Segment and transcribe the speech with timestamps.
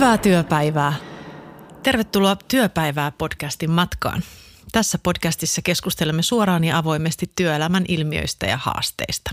[0.00, 0.94] Hyvää työpäivää.
[1.82, 4.22] Tervetuloa Työpäivää podcastin matkaan.
[4.72, 9.30] Tässä podcastissa keskustelemme suoraan ja avoimesti työelämän ilmiöistä ja haasteista.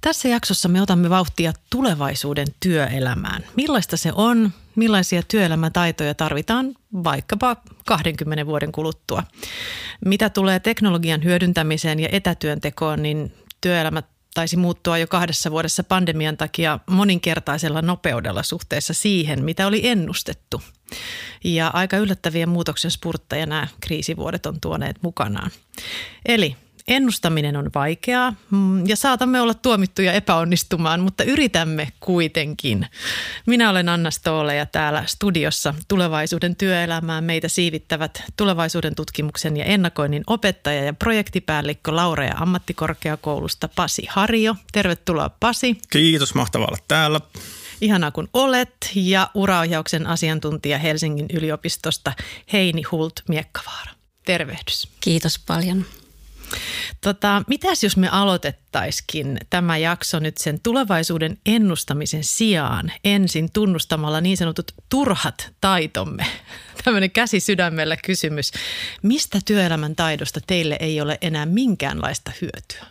[0.00, 3.44] Tässä jaksossa me otamme vauhtia tulevaisuuden työelämään.
[3.56, 6.74] Millaista se on, millaisia työelämätaitoja tarvitaan
[7.04, 9.22] vaikkapa 20 vuoden kuluttua.
[10.04, 14.02] Mitä tulee teknologian hyödyntämiseen ja etätyöntekoon, niin työelämä
[14.34, 20.62] taisi muuttua jo kahdessa vuodessa pandemian takia moninkertaisella nopeudella suhteessa siihen, mitä oli ennustettu.
[21.44, 25.50] Ja aika yllättäviä muutoksen spurtteja nämä kriisivuodet on tuoneet mukanaan.
[26.26, 26.56] Eli
[26.90, 32.86] Ennustaminen on vaikeaa mm, ja saatamme olla tuomittuja epäonnistumaan, mutta yritämme kuitenkin.
[33.46, 40.22] Minä olen Anna Stoole ja täällä studiossa tulevaisuuden työelämään meitä siivittävät tulevaisuuden tutkimuksen ja ennakoinnin
[40.26, 44.56] opettaja ja projektipäällikkö Laurea ammattikorkeakoulusta Pasi Harjo.
[44.72, 45.78] Tervetuloa Pasi.
[45.90, 47.20] Kiitos, mahtavaa olla täällä.
[47.80, 52.12] Ihanaa kun olet ja uraohjauksen asiantuntija Helsingin yliopistosta
[52.52, 53.92] Heini Hult Miekkavaara.
[54.24, 54.88] Tervehdys.
[55.00, 55.84] Kiitos paljon.
[57.00, 64.36] Tota, mitäs jos me aloitettaisikin tämä jakso nyt sen tulevaisuuden ennustamisen sijaan ensin tunnustamalla niin
[64.36, 66.26] sanotut turhat taitomme?
[66.84, 68.52] Tämmöinen käsi sydämellä kysymys.
[69.02, 72.86] Mistä työelämän taidosta teille ei ole enää minkäänlaista hyötyä?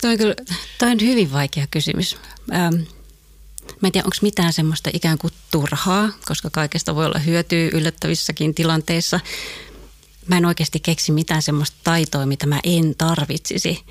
[0.00, 0.34] Toi on, kyllä,
[0.78, 2.16] toi on hyvin vaikea kysymys.
[2.54, 2.74] Ähm,
[3.80, 8.54] Mä en tiedä, onko mitään semmoista ikään kuin turhaa, koska kaikesta voi olla hyötyä yllättävissäkin
[8.54, 9.20] tilanteissa
[10.28, 13.84] mä en oikeasti keksi mitään semmoista taitoa, mitä mä en tarvitsisi.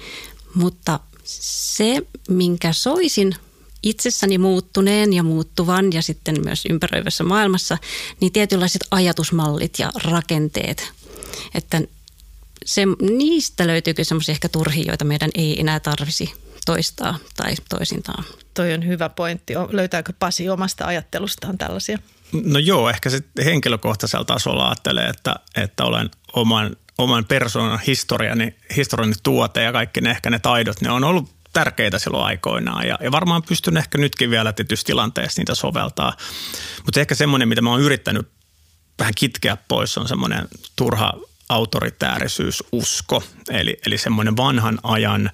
[0.54, 3.36] Mutta se, minkä soisin
[3.84, 7.78] itsessäni muuttuneen ja muuttuvan ja sitten myös ympäröivässä maailmassa,
[8.22, 10.92] niin tietynlaiset ajatusmallit ja rakenteet.
[11.56, 11.82] Että
[12.66, 16.34] se, niistä löytyykö semmoisia ehkä turhia, joita meidän ei enää tarvisi
[16.66, 18.24] toistaa tai toisintaan.
[18.54, 19.54] Toi on hyvä pointti.
[19.70, 22.00] Löytääkö Pasi omasta ajattelustaan tällaisia?
[22.44, 29.14] No joo, ehkä se henkilökohtaisella tasolla ajattelee, että, että olen oman, oman persoonan historiani, historiani
[29.24, 33.12] tuote ja kaikki ne ehkä ne taidot, ne on ollut tärkeitä silloin aikoinaan ja, ja
[33.12, 36.18] varmaan pystyn ehkä nytkin vielä tietysti tilanteessa niitä soveltaa.
[36.86, 38.28] Mutta ehkä semmoinen, mitä mä oon yrittänyt
[39.00, 41.14] vähän kitkeä pois, on semmoinen turha
[41.50, 45.32] autoritäärisyys, usko, eli, eli semmoinen vanhan ajan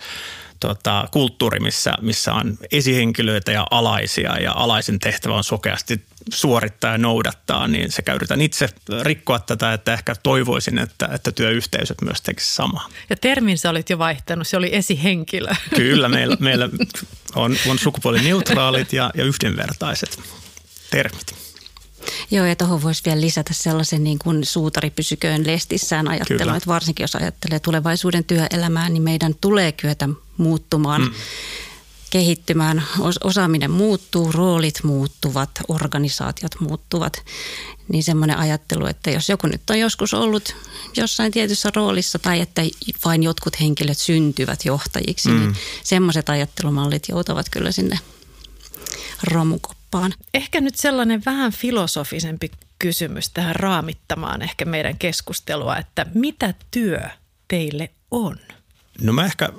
[0.62, 6.98] tota, kulttuuri, missä, missä on esihenkilöitä ja alaisia ja alaisen tehtävä on sokeasti suorittaa ja
[6.98, 8.70] noudattaa, niin sekä yritän itse
[9.02, 12.90] rikkoa tätä, että ehkä toivoisin, että, että työyhteisöt myös tekisivät samaa.
[13.10, 15.50] Ja termin sä olit jo vaihtanut, se oli esihenkilö.
[15.76, 16.70] Kyllä, meillä, meillä
[17.36, 20.20] on, on sukupuolineutraalit ja, ja yhdenvertaiset
[20.92, 21.51] termit.
[22.32, 27.04] Joo, ja tuohon voisi vielä lisätä sellaisen niin kuin suutari pysyköön lestissään ajattelun, että varsinkin
[27.04, 31.02] jos ajattelee tulevaisuuden työelämää, niin meidän tulee kyetä muuttumaan.
[31.02, 31.12] Mm
[32.12, 32.84] kehittymään,
[33.24, 37.24] osaaminen muuttuu, roolit muuttuvat, organisaatiot muuttuvat.
[37.88, 40.56] Niin semmoinen ajattelu, että jos joku nyt on joskus ollut
[40.98, 42.62] jossain tietyssä roolissa tai että
[43.06, 45.46] vain jotkut henkilöt syntyvät johtajiksi, niin mm.
[45.46, 48.00] niin semmoiset ajattelumallit joutavat kyllä sinne
[49.24, 49.81] romukoppaan.
[50.34, 57.02] Ehkä nyt sellainen vähän filosofisempi kysymys tähän raamittamaan ehkä meidän keskustelua, että mitä työ
[57.47, 58.38] teille on?
[59.02, 59.50] No mä ehkä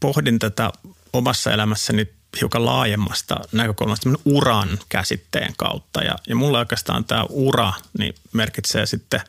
[0.00, 0.72] pohdin tätä
[1.12, 2.08] omassa elämässäni
[2.40, 6.02] hiukan laajemmasta näkökulmasta uran käsitteen kautta.
[6.02, 9.20] Ja, ja mulle oikeastaan tämä ura niin merkitsee sitten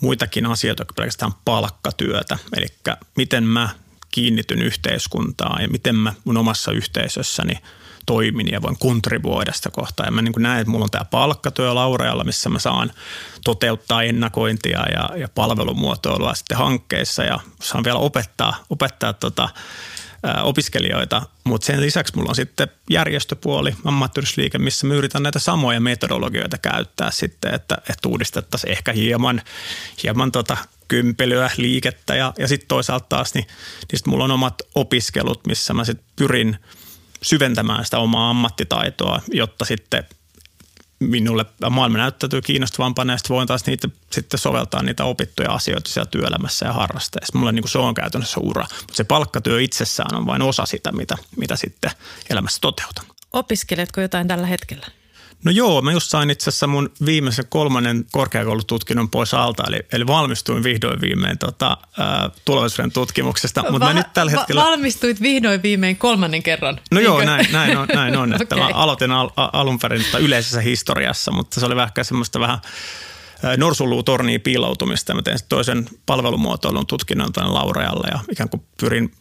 [0.00, 2.38] muitakin asioita kuin pelkästään palkkatyötä.
[2.56, 2.66] Eli
[3.16, 3.68] miten mä
[4.10, 7.58] kiinnityn yhteiskuntaan ja miten mä mun omassa yhteisössäni
[8.06, 10.06] toimin ja voin kontribuoida sitä kohtaa.
[10.06, 12.92] Ja mä niin näen, että mulla on tämä palkkatyö Laurealla, missä mä saan
[13.44, 19.48] toteuttaa ennakointia ja, ja palvelumuotoilua sitten hankkeissa ja saan vielä opettaa, opettaa tota,
[20.42, 26.58] opiskelijoita, mutta sen lisäksi mulla on sitten järjestöpuoli, ammattiyhdysliike, missä mä yritän näitä samoja metodologioita
[26.58, 29.42] käyttää sitten, että, että uudistettaisiin ehkä hieman,
[30.02, 30.56] hieman tota
[30.88, 35.74] kympelyä, liikettä ja, ja sitten toisaalta taas niin, niin sit mulla on omat opiskelut, missä
[35.74, 36.58] mä sitten pyrin
[37.22, 40.04] syventämään sitä omaa ammattitaitoa, jotta sitten–
[41.08, 46.10] minulle maailma näyttäytyy kiinnostavampana ja sitten voin taas niitä sitten soveltaa niitä opittuja asioita siellä
[46.10, 47.38] työelämässä ja harrasteessa.
[47.38, 50.92] Mulle niin kuin se on käytännössä ura, mutta se palkkatyö itsessään on vain osa sitä,
[50.92, 51.90] mitä, mitä sitten
[52.30, 53.04] elämässä toteutan.
[53.32, 54.86] Opiskeletko jotain tällä hetkellä?
[55.44, 60.06] No joo, mä just sain itse asiassa mun viimeisen kolmannen korkeakoulututkinnon pois alta, eli, eli
[60.06, 63.64] valmistuin vihdoin viimein tota, ä, tulevaisuuden tutkimuksesta.
[63.70, 64.64] Mutta Va- nyt tällä hetkellä...
[64.64, 66.80] Valmistuit vihdoin viimein kolmannen kerran?
[66.90, 67.88] No joo, näin, näin on.
[67.94, 68.58] Näin on että okay.
[68.72, 72.58] Mä aloitin al- alun perin yleisessä historiassa, mutta se oli vähän semmoista vähän
[73.56, 75.14] norsuluutorniin piiloutumista.
[75.14, 79.12] Mä tein toisen palvelumuotoilun tutkinnon tämän Laurealle ja ikään kuin pyrin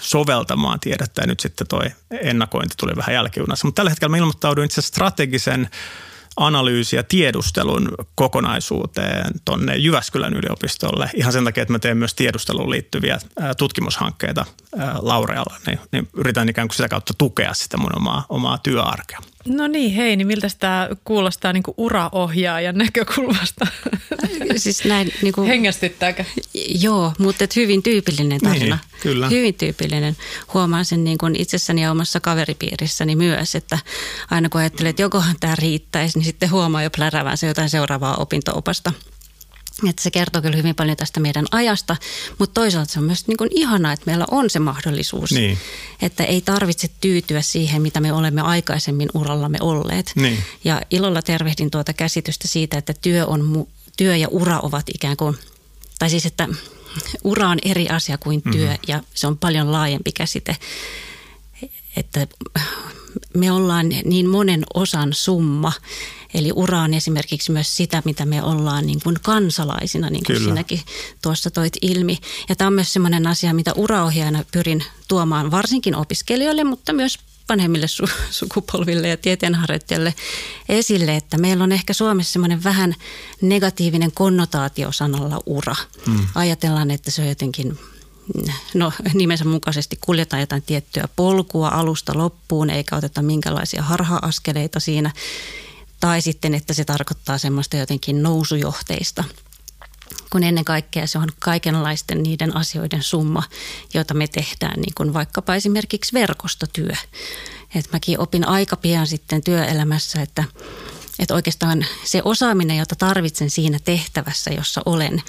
[0.00, 3.66] soveltamaan tiedettä ja nyt sitten toi ennakointi tuli vähän jälkijunassa.
[3.66, 5.70] Mutta tällä hetkellä mä ilmoittauduin itse strategisen
[6.36, 12.70] analyysi- ja tiedustelun kokonaisuuteen tuonne Jyväskylän yliopistolle ihan sen takia, että mä teen myös tiedusteluun
[12.70, 13.18] liittyviä
[13.58, 14.44] tutkimushankkeita
[14.98, 19.18] Laurealla, niin, niin yritän ikään kuin sitä kautta tukea sitä mun omaa, omaa työarkea.
[19.48, 23.66] No niin, hei, niin miltä tämä kuulostaa niin uraohjaajan näkökulmasta?
[24.56, 26.24] Siis näin niin kuin, Hengästyttääkö?
[26.80, 28.76] Joo, mutta et hyvin tyypillinen tarina.
[28.76, 29.28] Niin, kyllä.
[29.28, 30.16] Hyvin tyypillinen.
[30.54, 33.78] Huomaan sen niin kuin itsessäni ja omassa kaveripiirissäni myös, että
[34.30, 38.92] aina kun ajattelee, että jokohan tämä riittäisi, niin sitten huomaa jo plärävänsä jotain seuraavaa opinto-opasta–
[39.88, 41.96] että se kertoo kyllä hyvin paljon tästä meidän ajasta,
[42.38, 45.58] mutta toisaalta se on myös niin kuin ihanaa, että meillä on se mahdollisuus, niin.
[46.02, 50.12] että ei tarvitse tyytyä siihen, mitä me olemme aikaisemmin urallamme olleet.
[50.14, 50.38] Niin.
[50.64, 53.66] Ja ilolla tervehdin tuota käsitystä siitä, että työ, on,
[53.96, 55.36] työ ja ura ovat ikään kuin,
[55.98, 56.48] tai siis että
[57.24, 58.84] ura on eri asia kuin työ mm-hmm.
[58.88, 60.56] ja se on paljon laajempi käsite,
[61.96, 62.26] että
[63.34, 65.72] me ollaan niin monen osan summa,
[66.34, 70.48] Eli ura on esimerkiksi myös sitä, mitä me ollaan niin kuin kansalaisina, niin kuin Kyllä.
[70.48, 70.80] sinäkin
[71.22, 72.18] tuossa toit ilmi.
[72.48, 77.86] Ja tämä on myös sellainen asia, mitä uraohjaajana pyrin tuomaan varsinkin opiskelijoille, mutta myös vanhemmille
[77.86, 80.14] su- sukupolville ja tieteenharjoittajille
[80.68, 82.94] esille, että meillä on ehkä Suomessa semmoinen vähän
[83.42, 85.74] negatiivinen konnotaatio sanalla ura.
[86.06, 86.26] Mm.
[86.34, 87.78] Ajatellaan, että se on jotenkin
[88.74, 95.10] no nimensä mukaisesti kuljetaan jotain tiettyä polkua alusta loppuun, eikä oteta minkälaisia harha-askeleita siinä.
[96.00, 99.24] Tai sitten, että se tarkoittaa semmoista jotenkin nousujohteista
[100.30, 103.42] kun ennen kaikkea se on kaikenlaisten niiden asioiden summa,
[103.94, 106.92] joita me tehdään, niin kuin vaikkapa esimerkiksi verkostotyö.
[107.74, 110.44] Et mäkin opin aika pian sitten työelämässä, että,
[111.18, 115.22] että oikeastaan se osaaminen, jota tarvitsen siinä tehtävässä, jossa olen,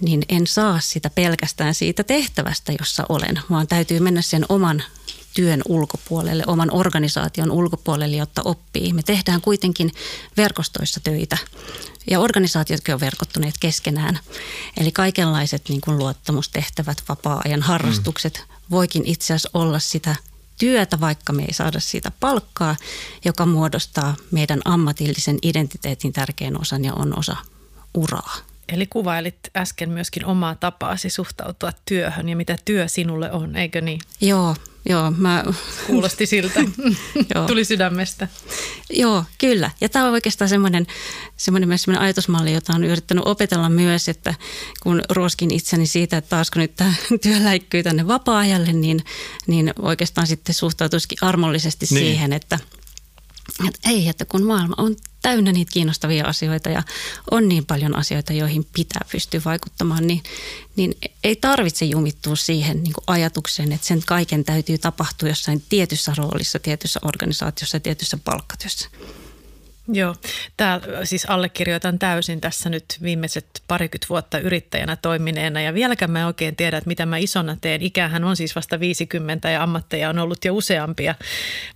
[0.00, 4.82] niin en saa sitä pelkästään siitä tehtävästä, jossa olen, vaan täytyy mennä sen oman
[5.34, 8.92] työn ulkopuolelle, oman organisaation ulkopuolelle, jotta oppii.
[8.92, 9.92] Me tehdään kuitenkin
[10.36, 11.38] verkostoissa töitä
[12.10, 14.18] ja organisaatiotkin on verkottuneet keskenään.
[14.76, 18.54] Eli kaikenlaiset niin kuin luottamustehtävät, vapaa-ajan harrastukset mm.
[18.70, 20.16] voikin itse asiassa olla sitä
[20.58, 22.76] työtä, vaikka me ei saada siitä palkkaa,
[23.24, 27.36] joka muodostaa meidän ammatillisen identiteetin tärkeän osan ja on osa
[27.94, 28.51] uraa.
[28.68, 34.00] Eli kuvailit äsken myöskin omaa tapaasi suhtautua työhön ja mitä työ sinulle on, eikö niin?
[34.20, 34.56] Joo,
[34.88, 35.10] joo.
[35.10, 35.44] Mä...
[35.86, 36.60] Kuulosti siltä.
[37.34, 37.46] joo.
[37.46, 38.28] Tuli sydämestä.
[38.90, 39.70] Joo, kyllä.
[39.80, 40.86] Ja tämä on oikeastaan semmoinen,
[41.36, 44.34] semmoinen myös semmoinen ajatusmalli, jota on yrittänyt opetella myös, että
[44.82, 49.04] kun ruoskin itseni siitä, että taasko nyt tämä työ läikkyy tänne vapaa-ajalle, niin,
[49.46, 51.98] niin oikeastaan sitten suhtautuisikin armollisesti niin.
[51.98, 52.58] siihen, että–
[53.68, 56.82] että ei, että kun maailma on täynnä niitä kiinnostavia asioita ja
[57.30, 60.22] on niin paljon asioita, joihin pitää pystyä vaikuttamaan, niin,
[60.76, 66.12] niin ei tarvitse jumittua siihen niin kuin ajatukseen, että sen kaiken täytyy tapahtua jossain tietyssä
[66.16, 68.88] roolissa, tietyssä organisaatiossa, tietyssä palkkatyössä.
[69.88, 70.14] Joo,
[70.56, 76.26] Tää, siis allekirjoitan täysin tässä nyt viimeiset parikymmentä vuotta yrittäjänä toimineena ja vieläkään mä en
[76.26, 77.82] oikein tiedä, että mitä mä isona teen.
[77.82, 81.14] Ikähän on siis vasta 50 ja ammatteja on ollut jo useampia,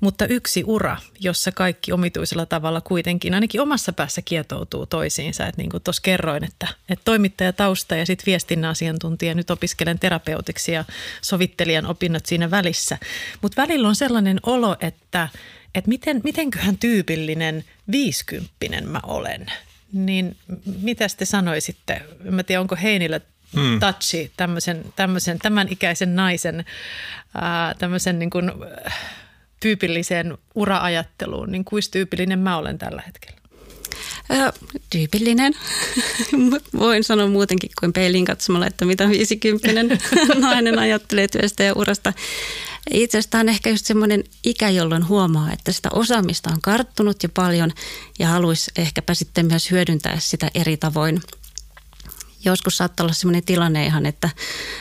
[0.01, 5.47] mutta yksi ura, jossa kaikki omituisella tavalla kuitenkin ainakin omassa päässä kietoutuu toisiinsa.
[5.47, 9.99] Että niin kuin tuossa kerroin, että, että toimittaja tausta ja sitten viestinnän asiantuntija, nyt opiskelen
[9.99, 10.85] terapeutiksi ja
[11.23, 12.99] sovittelijan opinnot siinä välissä.
[13.43, 15.29] Mutta välillä on sellainen olo, että–
[15.77, 19.47] että miten, mitenköhän tyypillinen viisikymppinen mä olen.
[19.93, 20.37] Niin
[20.83, 22.03] mitä te sanoisitte?
[22.31, 23.21] Mä tiedän, onko Heinillä
[23.55, 23.81] hmm.
[23.81, 26.65] touchi tämmöisen, tämmöisen tämän ikäisen naisen
[27.35, 28.53] ää, tämmöisen niin kuin,
[29.61, 33.37] tyypilliseen ura-ajatteluun, niin kuin tyypillinen mä olen tällä hetkellä?
[34.31, 34.53] Ö,
[34.91, 35.53] tyypillinen.
[36.79, 39.97] Voin sanoa muutenkin kuin peiliin katsomalla, että mitä 50
[40.39, 42.13] nainen ajattelee työstä ja urasta.
[42.91, 47.23] Itse asiassa tämä on ehkä just semmoinen ikä, jolloin huomaa, että sitä osaamista on karttunut
[47.23, 47.73] jo paljon
[48.19, 51.21] ja haluaisi ehkäpä sitten myös hyödyntää sitä eri tavoin–
[52.51, 54.31] joskus saattaa olla sellainen tilanne ihan, että,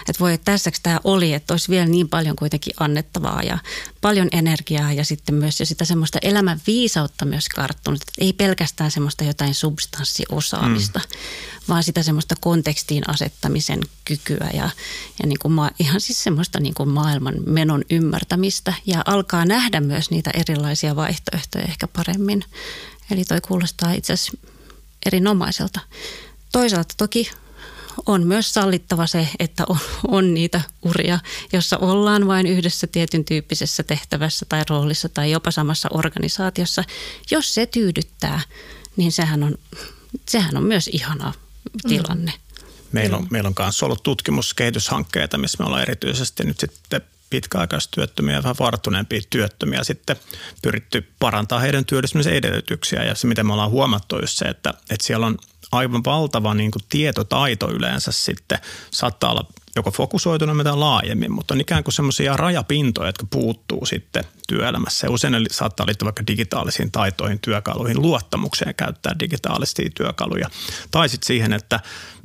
[0.10, 3.58] että voi, että tässäks tämä oli, että olisi vielä niin paljon kuitenkin annettavaa ja
[4.02, 8.02] paljon energiaa ja sitten myös ja sitä semmoista elämän viisautta myös karttunut.
[8.02, 11.20] Että ei pelkästään semmoista jotain substanssiosaamista, mm.
[11.70, 14.70] vaan sitä semmoista kontekstiin asettamisen kykyä ja,
[15.22, 19.80] ja niin kuin ma- ihan siis semmoista niin kuin maailman menon ymmärtämistä ja alkaa nähdä
[19.80, 22.44] myös niitä erilaisia vaihtoehtoja ehkä paremmin.
[23.12, 24.38] Eli toi kuulostaa itse asiassa
[25.06, 25.80] erinomaiselta.
[26.52, 27.32] Toisaalta toki
[28.06, 31.20] on myös sallittava se, että on, on niitä uria,
[31.54, 36.84] jossa ollaan vain yhdessä tietyn tyyppisessä tehtävässä tai roolissa tai jopa samassa organisaatiossa.
[37.32, 38.42] Jos se tyydyttää,
[38.98, 39.58] niin sehän on,
[40.30, 41.34] sehän on myös ihana
[41.88, 42.34] tilanne.
[42.92, 47.02] Meillä on, meillä on myös ollut tutkimuskehityshankkeita, missä me ollaan erityisesti nyt sitten
[47.36, 50.16] pitkäaikaistyöttömiä ja vähän varttuneempia työttömiä sitten
[50.62, 53.04] pyritty parantaa heidän työllistymisen edellytyksiä.
[53.04, 55.38] Ja se, mitä me ollaan huomattu, on se, että, että siellä on
[55.72, 58.60] aivan valtava niin kuin tietotaito yleensä sitten
[58.92, 64.24] saattaa olla joko fokusoituna tai laajemmin, mutta on ikään kuin semmoisia rajapintoja, jotka puuttuu sitten
[64.48, 65.10] työelämässä.
[65.10, 70.50] Usein saattaa liittyä vaikka digitaalisiin taitoihin, työkaluihin, luottamukseen käyttää digitaalisia työkaluja.
[70.92, 71.80] Tai sitten siihen, että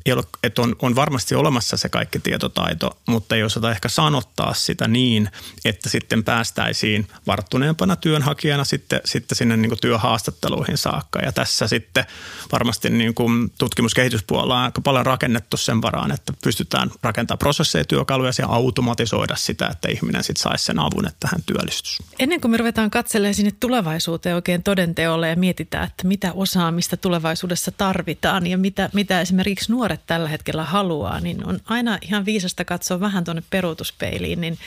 [0.06, 4.54] ei ole, että on, on varmasti olemassa se kaikki tietotaito, mutta ei osata ehkä sanottaa
[4.54, 5.30] sitä niin,
[5.64, 11.18] että sitten päästäisiin varttuneempana työnhakijana sitten, sitten sinne niin kuin työhaastatteluihin saakka.
[11.18, 12.04] Ja tässä sitten
[12.52, 18.30] varmasti niin kuin tutkimuskehityspuolella on aika paljon rakennettu sen varaan, että pystytään rakentamaan prosesseja, työkaluja
[18.38, 21.98] ja automatisoida sitä, että ihminen sitten saisi sen avun, että hän työllistys.
[22.18, 27.70] Ennen kuin me ruvetaan katselemaan sinne tulevaisuuteen oikein todenteolle ja mietitään, että mitä osaamista tulevaisuudessa
[27.70, 32.64] tarvitaan ja mitä, mitä esimerkiksi nuoret nuoret tällä hetkellä haluaa, niin on aina ihan viisasta
[32.64, 34.58] katsoa vähän tuonne peruutuspeiliin, niin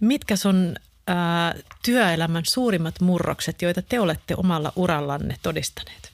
[0.00, 0.76] mitkä on
[1.06, 1.54] ää,
[1.84, 6.12] työelämän suurimmat murrokset, joita te olette omalla urallanne todistaneet?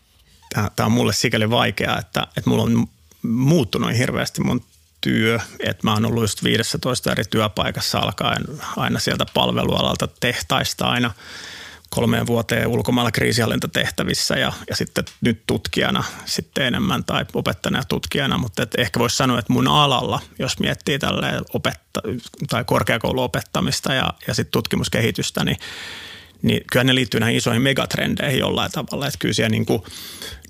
[0.54, 2.86] Tämä, tämä on mulle sikäli vaikeaa, että, että mulla on
[3.22, 4.62] muuttunut hirveästi mun
[5.00, 8.44] työ, että mä oon ollut just 15 eri työpaikassa alkaen
[8.76, 11.10] aina sieltä palvelualalta tehtaista aina–
[11.90, 18.62] kolmeen vuoteen ulkomailla kriisihallintatehtävissä ja, ja sitten nyt tutkijana sitten enemmän tai opettajana tutkijana, mutta
[18.62, 22.02] et ehkä voisi sanoa, että mun alalla, jos miettii tälle opetta-
[22.48, 25.56] tai korkeakouluopettamista ja, ja sitten tutkimuskehitystä, niin
[26.42, 29.06] niin kyllä ne liittyy näihin isoihin megatrendeihin jollain tavalla.
[29.06, 29.82] Että kyllä siellä niin kuin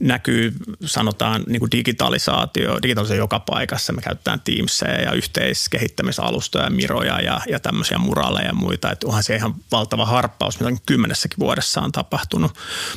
[0.00, 0.52] näkyy,
[0.84, 3.92] sanotaan niin kuin digitalisaatio, digitalisaatio joka paikassa.
[3.92, 8.90] Me käytetään Teamsia ja yhteiskehittämisalustoja, miroja ja, ja tämmöisiä muraaleja ja muita.
[8.92, 12.52] Että onhan se ihan valtava harppaus, mitä kymmenessäkin vuodessa on tapahtunut.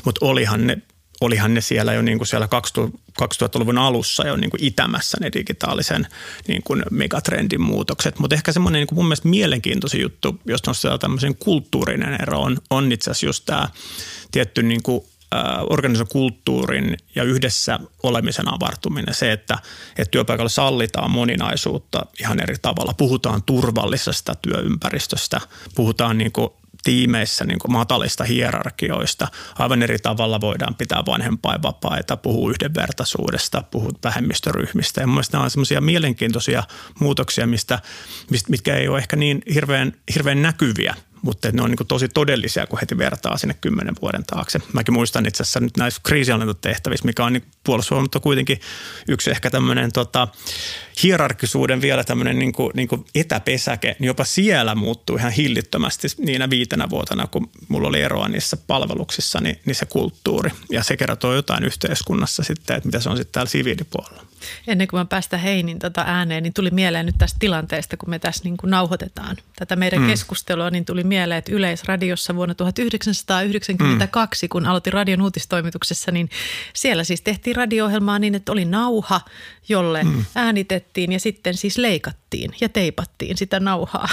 [0.05, 0.77] Mutta olihan ne
[1.21, 2.47] olihan ne siellä jo niin kuin siellä
[3.21, 6.07] 2000-luvun alussa jo niin kuin itämässä ne digitaalisen
[6.47, 8.19] niin kuin megatrendin muutokset.
[8.19, 12.91] Mutta ehkä semmoinen niin mun mielestä mielenkiintoisin juttu, jos nostetaan tämmöisen kulttuurinen ero, on, on
[12.91, 13.69] itse asiassa just tämä
[14.31, 15.03] tietty niin kuin
[15.69, 19.13] organisaatiokulttuurin ja yhdessä olemisen avartuminen.
[19.13, 19.57] Se, että,
[19.97, 22.93] että työpaikalla sallitaan moninaisuutta ihan eri tavalla.
[22.93, 25.41] Puhutaan turvallisesta työympäristöstä,
[25.75, 26.49] puhutaan niin kuin
[26.83, 29.27] tiimeissä niin matalista hierarkioista.
[29.59, 35.01] Aivan eri tavalla voidaan pitää vanhempainvapaita, puhua yhdenvertaisuudesta, puhua vähemmistöryhmistä.
[35.01, 36.63] Ja mielestäni nämä on semmoisia mielenkiintoisia
[36.99, 37.79] muutoksia, mistä,
[38.49, 42.79] mitkä ei ole ehkä niin hirveän, hirveän näkyviä mutta ne on niin tosi todellisia, kun
[42.79, 44.59] heti vertaa sinne kymmenen vuoden taakse.
[44.73, 48.59] Mäkin muistan itse asiassa nyt näissä kriisihallintatehtävissä, mikä on niin puolustusvoimat kuitenkin
[49.07, 50.27] yksi ehkä tämmöinen tota,
[51.03, 56.49] hierarkisuuden vielä tämmöinen niin kuin, niin kuin etäpesäke, niin jopa siellä muuttuu ihan hillittömästi niinä
[56.49, 60.51] viitenä vuotena, kun mulla oli eroa niissä palveluksissa, niin, niin se kulttuuri.
[60.71, 64.32] Ja se kertoo jotain yhteiskunnassa sitten, että mitä se on sitten täällä siviilipuolella.
[64.67, 68.19] Ennen kuin mä päästä Heinin tota ääneen, niin tuli mieleen nyt tästä tilanteesta, kun me
[68.19, 70.07] tässä niin kuin nauhoitetaan tätä meidän mm.
[70.07, 74.49] keskustelua, niin tuli mieleen, että Yleisradiossa vuonna 1992, mm.
[74.49, 76.29] kun aloitin radion uutistoimituksessa, niin
[76.73, 79.21] siellä siis tehtiin radio-ohjelmaa niin, että oli nauha,
[79.69, 80.25] jolle mm.
[80.35, 84.09] äänitettiin ja sitten siis leikattiin ja teipattiin sitä nauhaa.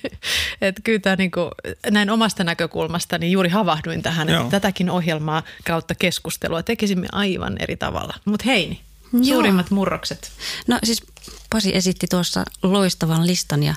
[0.60, 1.50] että kyllä tämä niin kuin,
[1.90, 4.40] näin omasta näkökulmasta niin juuri havahduin tähän, Joo.
[4.40, 8.14] että tätäkin ohjelmaa kautta keskustelua tekisimme aivan eri tavalla.
[8.24, 8.80] Mutta Heini,
[9.22, 9.74] suurimmat Joo.
[9.74, 10.32] murrokset?
[10.66, 11.02] No siis
[11.50, 13.74] Pasi esitti tuossa loistavan listan ja,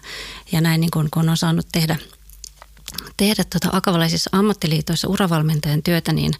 [0.51, 1.95] ja näin niin kuin, kun on saanut tehdä–
[3.17, 6.33] tehdä tuota akavalaisissa ammattiliitoissa uravalmentajan työtä, niin,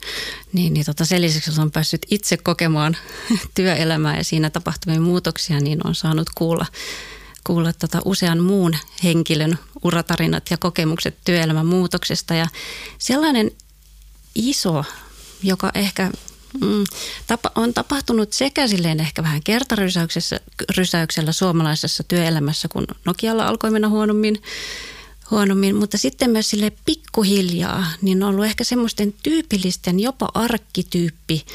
[0.54, 2.98] niin, niin tota sen lisäksi, on päässyt itse kokemaan
[3.56, 6.66] työelämää ja siinä tapahtuvia muutoksia, niin on saanut kuulla,
[7.44, 12.34] kuulla tota usean muun henkilön uratarinat ja kokemukset työelämän muutoksesta.
[12.34, 12.48] Ja
[12.98, 13.52] sellainen
[14.36, 14.84] iso,
[15.44, 16.12] joka ehkä
[16.62, 16.84] mm,
[17.28, 24.42] tapa, on tapahtunut sekä silleen ehkä vähän kertarysäyksellä suomalaisessa työelämässä, kun Nokialla alkoi mennä huonommin,
[25.32, 31.46] huonommin, mutta sitten myös sille pikkuhiljaa, niin on ollut ehkä semmoisten tyypillisten, jopa arkkityyppi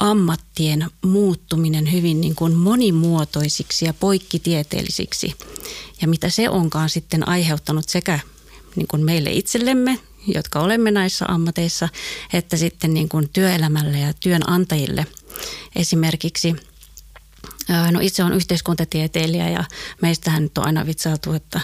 [0.00, 5.34] ammattien muuttuminen hyvin niin kuin monimuotoisiksi ja poikkitieteellisiksi.
[6.02, 8.20] Ja mitä se onkaan sitten aiheuttanut sekä
[8.76, 11.88] niin kuin meille itsellemme, jotka olemme näissä ammateissa,
[12.32, 15.06] että sitten niin kuin työelämälle ja työnantajille.
[15.76, 16.56] Esimerkiksi–
[17.92, 19.64] No itse on yhteiskuntatieteilijä ja
[20.02, 21.60] meistähän nyt on aina vitsailtu, että,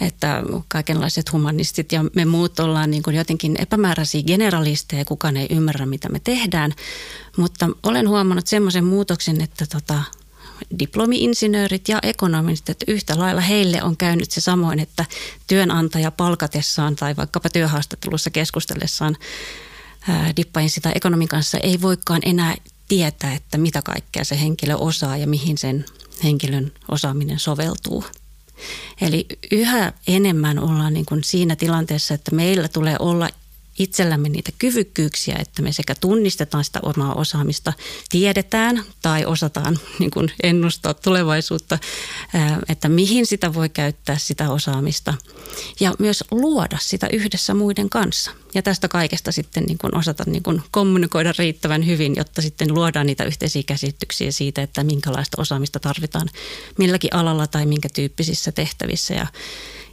[0.00, 5.46] että kaikenlaiset humanistit ja me muut ollaan niin kuin jotenkin epämääräisiä generalisteja ja kukaan ei
[5.50, 6.74] ymmärrä, mitä me tehdään.
[7.36, 10.02] Mutta olen huomannut semmoisen muutoksen, että tota,
[10.78, 15.04] diplomi-insinöörit ja ekonomistit, että yhtä lailla heille on käynyt se samoin, että
[15.46, 19.16] työnantaja palkatessaan tai vaikkapa työhaastattelussa keskustellessaan
[20.36, 22.54] dippain sitä ekonomin kanssa ei voikaan enää
[22.88, 25.84] tietää, että mitä kaikkea se henkilö osaa ja mihin sen
[26.24, 28.04] henkilön osaaminen soveltuu.
[29.00, 33.28] Eli yhä enemmän ollaan niin kuin siinä tilanteessa, että meillä tulee olla
[33.78, 37.72] itsellämme niitä kyvykkyyksiä, että me sekä tunnistetaan sitä omaa osaamista,
[38.08, 41.78] tiedetään tai osataan niin kuin ennustaa tulevaisuutta,
[42.68, 45.14] että mihin sitä voi käyttää sitä osaamista
[45.80, 48.30] ja myös luoda sitä yhdessä muiden kanssa.
[48.54, 53.06] Ja tästä kaikesta sitten niin kuin osata niin kuin kommunikoida riittävän hyvin, jotta sitten luodaan
[53.06, 56.28] niitä yhteisiä käsityksiä siitä, että minkälaista osaamista tarvitaan
[56.78, 59.26] milläkin alalla tai minkä tyyppisissä tehtävissä ja,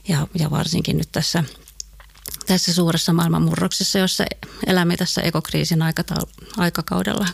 [0.08, 1.44] ja, ja varsinkin nyt tässä–
[2.48, 4.26] tässä suuressa maailmanmurroksessa, jossa
[4.68, 5.80] elämme tässä ekokriisin
[6.58, 7.28] aikakaudella.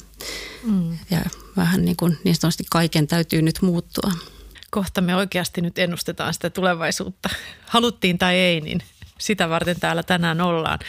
[0.64, 0.98] Mm.
[1.12, 1.20] Ja
[1.58, 4.12] vähän niin, kuin, niin sanotusti kaiken täytyy nyt muuttua.
[4.72, 7.30] Kohta me oikeasti nyt ennustetaan sitä tulevaisuutta.
[7.66, 8.82] Haluttiin tai ei, niin
[9.20, 10.80] sitä varten täällä tänään ollaan.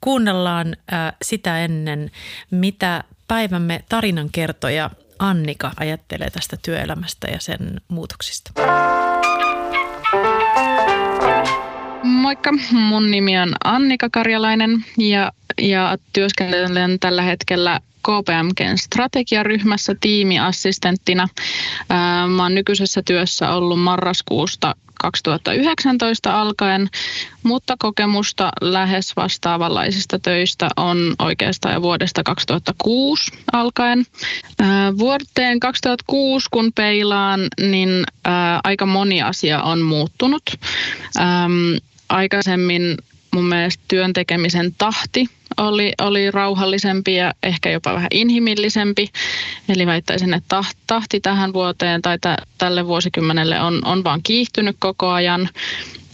[0.00, 2.10] Kuunnellaan äh, sitä ennen,
[2.50, 8.50] mitä päivämme tarinankertoja Annika ajattelee tästä työelämästä ja sen muutoksista.
[12.22, 21.28] Moikka, mun nimi on Annika Karjalainen ja, ja työskentelen tällä hetkellä KPMGn strategiaryhmässä tiimiassistenttina.
[22.28, 26.88] Mä oon nykyisessä työssä ollut marraskuusta 2019 alkaen,
[27.42, 34.04] mutta kokemusta lähes vastaavanlaisista töistä on oikeastaan jo vuodesta 2006 alkaen.
[34.98, 38.04] Vuoteen 2006 kun peilaan, niin
[38.64, 40.42] aika moni asia on muuttunut
[42.12, 42.96] aikaisemmin
[43.34, 45.26] mun mielestä työn tekemisen tahti
[45.56, 49.08] oli, oli rauhallisempi ja ehkä jopa vähän inhimillisempi.
[49.68, 55.08] Eli väittäisin, että tahti tähän vuoteen tai t- tälle vuosikymmenelle on, on vaan kiihtynyt koko
[55.08, 55.48] ajan.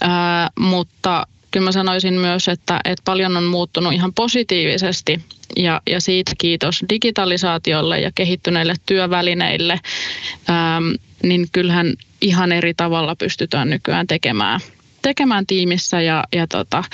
[0.00, 5.24] Ää, mutta kyllä mä sanoisin myös, että, että paljon on muuttunut ihan positiivisesti
[5.56, 9.80] ja, ja siitä kiitos digitalisaatiolle ja kehittyneille työvälineille,
[10.48, 10.80] ää,
[11.22, 14.60] niin kyllähän ihan eri tavalla pystytään nykyään tekemään–
[15.02, 16.84] tekemään tiimissä ja, ja tota,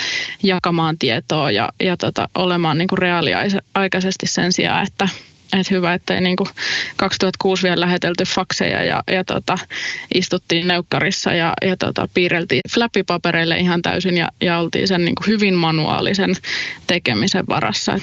[0.43, 5.09] jakamaan tietoa ja, ja tota, olemaan niin kuin reaaliaikaisesti sen sijaan, että,
[5.53, 6.49] että hyvä, että ei niin kuin
[6.97, 9.59] 2006 vielä lähetelty fakseja ja, ja tota,
[10.15, 15.27] istuttiin neukkarissa ja, ja tota, piirreltiin flappipapereille ihan täysin ja, ja oltiin sen niin kuin
[15.27, 16.35] hyvin manuaalisen
[16.87, 17.99] tekemisen varassa.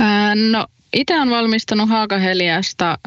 [0.00, 2.98] Ää, no itse olen valmistunut Haakaheliasta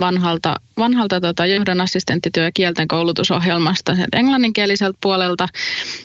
[0.00, 5.48] vanhalta, vanhalta tota, johdon assistenttityö- ja kielten koulutusohjelmasta englanninkieliseltä puolelta.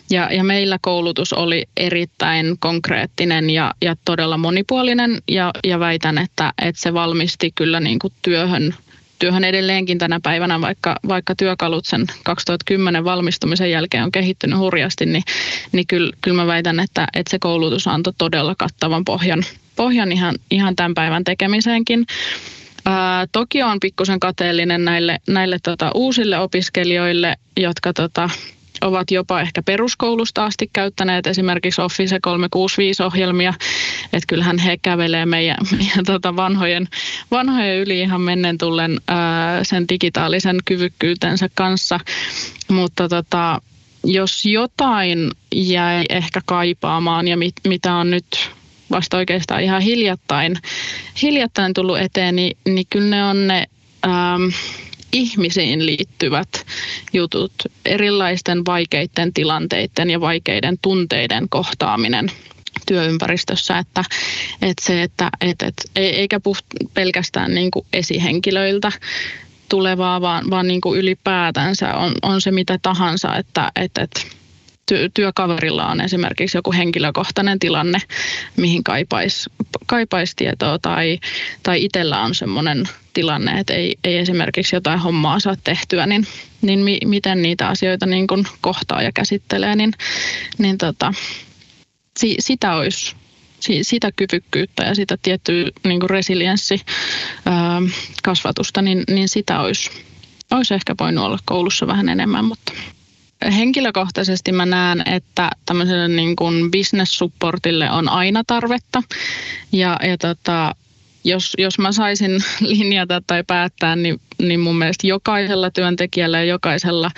[0.10, 6.54] Ja, ja meillä koulutus oli erittäin konkreettinen ja, ja todella monipuolinen ja, ja väitän, että,
[6.62, 8.76] että se valmisti kyllä niin kuin työhön
[9.20, 15.24] työhön edelleenkin tänä päivänä, vaikka, vaikka työkalut sen 2010 valmistumisen jälkeen on kehittynyt hurjasti, niin,
[15.72, 19.44] niin kyllä, kyllä mä väitän, että, että se koulutus antoi todella kattavan pohjan
[19.76, 22.06] pohjan ihan, ihan tämän päivän tekemiseenkin.
[22.86, 28.30] Ää, toki on pikkusen kateellinen näille, näille tota, uusille opiskelijoille, jotka tota,
[28.82, 33.54] ovat jopa ehkä peruskoulusta asti käyttäneet esimerkiksi Office 365-ohjelmia.
[34.14, 36.88] Että kyllähän he kävelee meidän, meidän tota vanhojen,
[37.32, 42.00] vanhojen yli ihan mennen tullen ää, sen digitaalisen kyvykkyytensä kanssa.
[42.68, 43.62] Mutta tota,
[44.04, 48.26] jos jotain jäi ehkä kaipaamaan ja mit, mitä on nyt
[48.94, 50.56] vasta oikeastaan ihan hiljattain,
[51.22, 53.68] hiljattain tullut eteen, niin, niin kyllä ne on ne
[54.06, 54.44] ähm,
[55.14, 56.66] ihmisiin liittyvät
[57.14, 57.54] jutut,
[57.86, 62.32] erilaisten vaikeiden tilanteiden ja vaikeiden tunteiden kohtaaminen
[62.88, 64.04] työympäristössä, että,
[64.62, 68.92] että se, että että että eikä puht pelkästään niin kuin esihenkilöiltä
[69.70, 74.22] tulevaa, vaan, vaan niin kuin ylipäätänsä on, on se mitä tahansa, että, että, että
[74.92, 78.00] ty- työkaverilla on esimerkiksi joku henkilökohtainen tilanne,
[78.58, 79.50] mihin kaipaisi
[79.86, 81.20] kaipais tietoa tai,
[81.64, 86.28] tai itsellä on semmoinen tilanne, että ei, ei esimerkiksi jotain hommaa saa tehtyä, niin,
[86.62, 89.94] niin mi, miten niitä asioita niin kun kohtaa ja käsittelee, niin,
[90.58, 91.14] niin tota,
[92.18, 93.16] si, sitä olisi
[93.82, 96.82] sitä kyvykkyyttä ja sitä tiettyä niin resilienssi
[98.24, 99.92] kasvatusta, niin, niin sitä olisi,
[100.52, 102.74] olisi ehkä voinut olla koulussa vähän enemmän, mutta
[103.52, 109.04] henkilökohtaisesti mä näen, että tämmöiselle niin kuin business supportille on aina tarvetta.
[109.72, 110.76] Ja, ja tota,
[111.24, 117.12] jos, jos mä saisin linjata tai päättää, niin, niin mun mielestä jokaisella työntekijällä ja jokaisella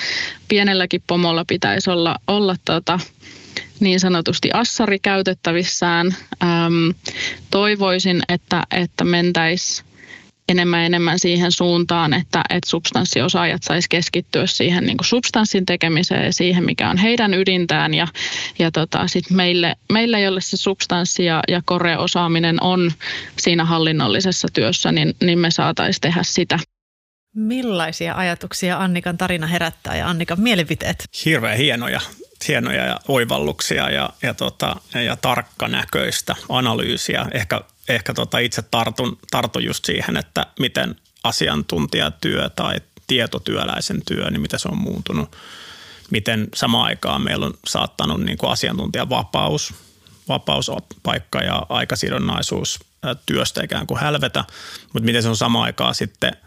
[0.47, 2.99] pienelläkin pomolla pitäisi olla, olla tota,
[3.79, 6.15] niin sanotusti assari käytettävissään.
[6.43, 6.89] Ähm,
[7.51, 9.94] toivoisin, että, että mentäisiin
[10.49, 16.33] enemmän enemmän siihen suuntaan, että, että substanssiosaajat saisi keskittyä siihen niin kuin substanssin tekemiseen ja
[16.33, 17.93] siihen, mikä on heidän ydintään.
[17.93, 18.07] Ja,
[18.59, 22.91] ja tota, sit meille, meille, jolle se substanssi ja, ja koreosaaminen on
[23.37, 26.59] siinä hallinnollisessa työssä, niin, niin me saataisiin tehdä sitä.
[27.35, 31.05] Millaisia ajatuksia Annikan tarina herättää ja Annikan mielipiteet?
[31.25, 32.01] Hirveän hienoja,
[32.47, 37.25] hienoja ja oivalluksia ja, ja, tota, ja tarkkanäköistä analyysiä.
[37.33, 42.75] Ehkä, ehkä tota itse tartun, tartun just siihen, että miten asiantuntijatyö tai
[43.07, 45.35] tietotyöläisen työ, niin miten se on muuntunut.
[46.11, 49.73] Miten samaan aikaan meillä on saattanut niin kuin asiantuntijan vapaus,
[50.27, 52.79] vapauspaikka ja aikasidonnaisuus
[53.25, 54.43] työstä ikään kuin hälvetä,
[54.93, 56.31] mutta miten se on samaan aikaan sitten–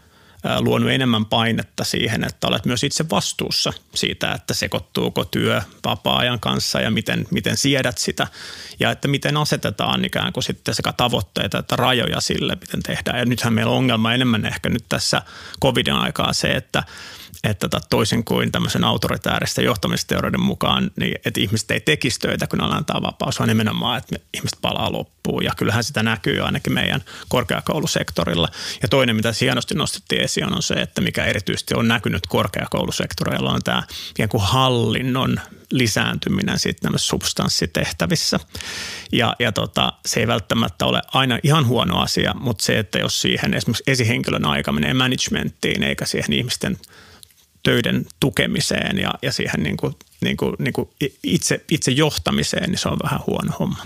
[0.59, 6.81] luonut enemmän painetta siihen, että olet myös itse vastuussa siitä, että sekoittuuko työ vapaa-ajan kanssa
[6.81, 8.27] ja miten, miten siedät sitä
[8.79, 13.19] ja että miten asetetaan ikään kuin sitten sekä tavoitteita että rajoja sille, miten tehdään.
[13.19, 15.21] Ja nythän meillä on ongelma enemmän ehkä nyt tässä
[15.61, 16.83] covidin aikaa se, että
[17.43, 22.59] että tota, toisin kuin tämmöisen autoritääristen johtamisteorioiden mukaan, niin että ihmiset ei tekisi töitä, kun
[22.59, 25.43] ne antaa vapaus, vaan nimenomaan, että ihmiset palaa loppuun.
[25.43, 28.47] Ja kyllähän sitä näkyy ainakin meidän korkeakoulusektorilla.
[28.81, 33.61] Ja toinen, mitä hienosti nostettiin esiin, on se, että mikä erityisesti on näkynyt korkeakoulusektorilla, on
[33.63, 35.39] tämä ikään kuin hallinnon
[35.71, 38.39] lisääntyminen sitten substanssitehtävissä.
[39.11, 43.21] Ja, ja tota, se ei välttämättä ole aina ihan huono asia, mutta se, että jos
[43.21, 46.77] siihen esimerkiksi esihenkilön aika menee managementtiin eikä siihen ihmisten–
[47.63, 50.89] töiden tukemiseen ja, ja siihen niin kuin, niin kuin, niin kuin
[51.23, 53.85] itse, itse johtamiseen, niin se on vähän huono homma.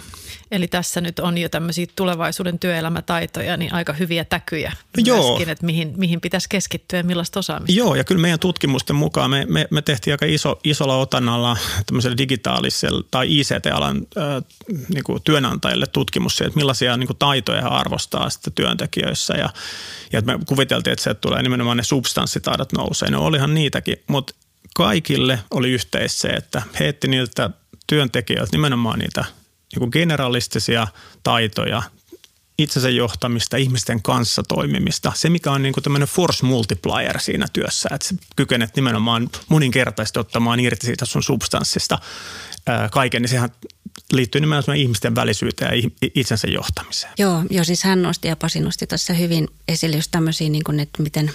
[0.53, 5.27] Eli tässä nyt on jo tämmöisiä tulevaisuuden työelämätaitoja, niin aika hyviä täkyjä no Joo.
[5.27, 7.71] myöskin, että mihin, mihin pitäisi keskittyä ja millaista osaamista.
[7.71, 12.17] Joo, ja kyllä meidän tutkimusten mukaan me, me, me tehtiin aika iso, isolla otannalla tämmöisellä
[12.17, 14.43] digitaalisella tai ICT-alan äh,
[14.93, 19.33] niin kuin työnantajille tutkimus että millaisia niin kuin taitoja he arvostaa sitten työntekijöissä.
[19.33, 19.49] Ja,
[20.11, 23.09] ja me kuviteltiin, että se tulee nimenomaan ne substanssitaidot nousee.
[23.09, 24.33] No olihan niitäkin, mutta
[24.75, 27.49] kaikille oli yhteis se, että he niiltä
[27.87, 29.25] työntekijöiltä nimenomaan niitä–
[29.79, 30.87] niin generalistisia
[31.23, 31.83] taitoja,
[32.57, 35.11] itsensä johtamista, ihmisten kanssa toimimista.
[35.15, 40.19] Se, mikä on niin kuin tämmöinen force multiplier siinä työssä, että sä kykenet nimenomaan moninkertaisesti
[40.19, 41.99] ottamaan irti siitä sun substanssista
[42.67, 43.49] ää, kaiken, niin sehän
[44.11, 47.13] liittyy nimenomaan ihmisten välisyyteen ja itsensä johtamiseen.
[47.17, 50.79] Joo, jo siis hän nosti ja Pasi nosti tässä hyvin esille just tämmöisiä, niin kuin,
[50.79, 51.31] että miten,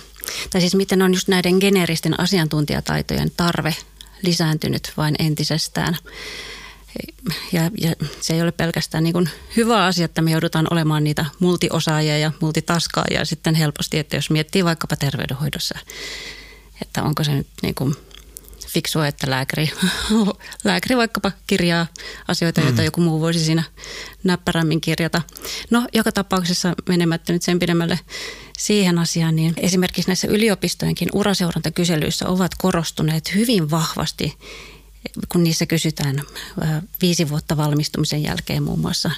[0.51, 3.77] tai siis miten on just näiden geneeristen asiantuntijataitojen tarve
[4.23, 5.97] lisääntynyt vain entisestään
[7.53, 11.25] ja, ja se ei ole pelkästään niin kuin hyvä asia, että me joudutaan olemaan niitä
[11.39, 15.79] multiosaajia ja multitaskaajia sitten helposti, että jos miettii vaikkapa terveydenhoidossa,
[16.83, 17.97] että onko se nyt niin kuin
[18.69, 19.71] fiksua, että lääkäri,
[20.65, 21.87] lääkäri vaikkapa kirjaa
[22.29, 22.85] asioita, joita mm.
[22.85, 23.63] joku muu voisi siinä
[24.25, 25.23] näppärämmin kirjata.
[25.71, 27.99] No, joka tapauksessa menemättä nyt sen pidemmälle
[28.59, 34.39] siihen asiaan, niin esimerkiksi näissä yliopistojenkin uraseurantakyselyissä ovat korostuneet hyvin vahvasti
[35.29, 36.23] kun niissä kysytään
[37.03, 39.11] viisi vuotta valmistumisen jälkeen muun muassa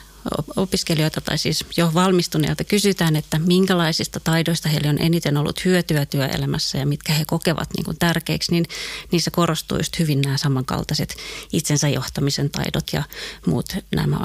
[0.57, 6.79] opiskelijoita tai siis jo valmistuneilta kysytään, että minkälaisista taidoista heille on eniten ollut hyötyä työelämässä
[6.79, 8.65] ja mitkä he kokevat niin kuin tärkeiksi, niin
[9.13, 11.17] niissä korostuu just hyvin nämä samankaltaiset
[11.53, 13.03] itsensä johtamisen taidot ja
[13.47, 14.17] muut nämä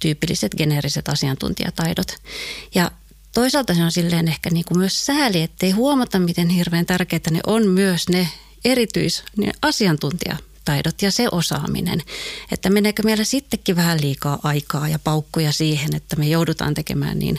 [0.00, 2.16] tyypilliset geneeriset asiantuntijataidot.
[2.74, 2.90] Ja
[3.34, 7.40] toisaalta se on silleen ehkä niin kuin myös sääli, ettei huomata, miten hirveän tärkeitä ne
[7.46, 8.28] on myös ne
[8.64, 12.02] erityis ne asiantuntija taidot ja se osaaminen.
[12.52, 17.38] Että meneekö meillä sittenkin vähän liikaa aikaa ja paukkuja siihen, että me joudutaan tekemään niin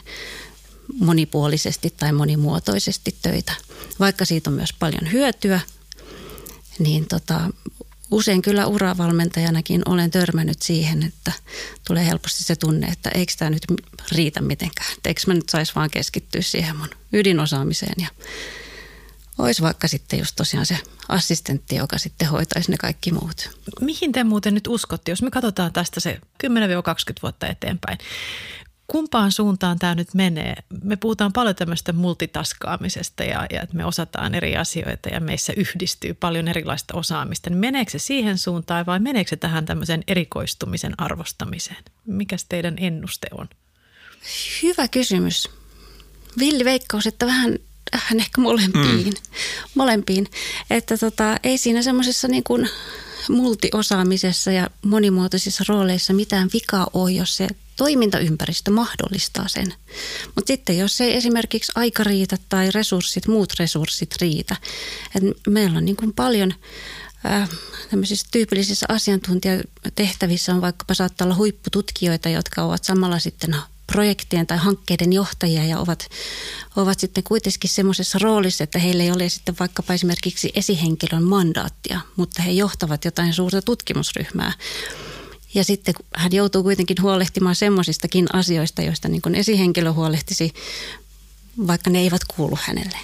[0.99, 3.53] monipuolisesti tai monimuotoisesti töitä.
[3.99, 5.59] Vaikka siitä on myös paljon hyötyä,
[6.79, 7.41] niin tota,
[8.11, 11.31] usein kyllä uravalmentajanakin olen törmännyt siihen, että
[11.87, 13.63] tulee helposti se tunne, että eikö tämä nyt
[14.11, 14.93] riitä mitenkään.
[14.97, 18.07] Että eikö mä nyt saisi vaan keskittyä siihen mun ydinosaamiseen ja
[19.37, 20.77] olisi vaikka sitten just tosiaan se
[21.09, 23.49] assistentti, joka sitten hoitaisi ne kaikki muut.
[23.81, 26.47] Mihin te muuten nyt uskotte, jos me katsotaan tästä se 10-20
[27.23, 27.97] vuotta eteenpäin?
[28.87, 30.55] Kumpaan suuntaan tämä nyt menee?
[30.83, 36.13] Me puhutaan paljon tämmöistä multitaskaamisesta ja, ja että me osataan eri asioita ja meissä yhdistyy
[36.13, 37.49] paljon erilaista osaamista.
[37.49, 41.83] Niin meneekö se siihen suuntaan vai meneekö se tähän tämmöisen erikoistumisen arvostamiseen?
[42.05, 43.49] Mikäs teidän ennuste on?
[44.63, 45.49] Hyvä kysymys.
[46.39, 47.59] Villi veikkaus, että vähän
[47.93, 49.05] vähän ehkä molempiin.
[49.05, 49.13] Mm.
[49.75, 50.27] molempiin.
[50.69, 52.69] Että tota, ei siinä semmoisessa niin kuin
[53.29, 59.73] multiosaamisessa ja monimuotoisissa rooleissa mitään vikaa ole, jos se toimintaympäristö mahdollistaa sen.
[60.35, 64.55] Mutta sitten jos ei esimerkiksi aika riitä tai resurssit, muut resurssit riitä.
[65.15, 66.53] Et meillä on niin kuin paljon
[67.25, 67.49] äh,
[67.89, 73.55] tämmöisissä tyypillisissä asiantuntijatehtävissä on vaikkapa saattaa olla huippututkijoita, jotka ovat samalla sitten
[73.87, 76.09] projektien tai hankkeiden johtajia ja ovat,
[76.75, 82.41] ovat sitten kuitenkin semmoisessa roolissa, että heillä ei ole sitten vaikkapa esimerkiksi esihenkilön mandaattia, mutta
[82.41, 84.53] he johtavat jotain suurta tutkimusryhmää.
[85.53, 90.53] Ja sitten hän joutuu kuitenkin huolehtimaan semmoisistakin asioista, joista niin kuin esihenkilö huolehtisi,
[91.67, 92.97] vaikka ne eivät kuulu hänelle.